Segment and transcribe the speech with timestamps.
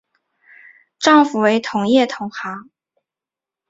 [0.97, 2.71] 丈夫为同业同行。